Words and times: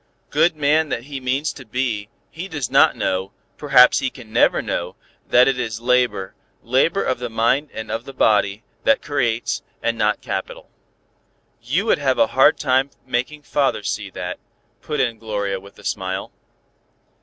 Good 0.31 0.55
man 0.55 0.89
that 0.89 1.03
he 1.03 1.19
means 1.19 1.53
to 1.53 1.63
be, 1.63 2.09
he 2.31 2.47
does 2.47 2.71
not 2.71 2.95
know, 2.95 3.33
perhaps 3.55 3.99
he 3.99 4.09
can 4.09 4.33
never 4.33 4.59
know, 4.59 4.95
that 5.27 5.47
it 5.47 5.59
is 5.59 5.79
labor, 5.79 6.33
labor 6.63 7.03
of 7.03 7.19
the 7.19 7.29
mind 7.29 7.69
and 7.71 7.91
of 7.91 8.05
the 8.05 8.11
body, 8.11 8.63
that 8.83 9.03
creates, 9.03 9.61
and 9.83 9.99
not 9.99 10.19
capital." 10.19 10.71
"You 11.61 11.85
would 11.85 11.99
have 11.99 12.17
a 12.17 12.25
hard 12.33 12.57
time 12.57 12.89
making 13.05 13.43
Father 13.43 13.83
see 13.83 14.09
that," 14.09 14.39
put 14.81 14.99
in 14.99 15.19
Gloria, 15.19 15.59
with 15.59 15.77
a 15.77 15.83
smile. 15.83 16.31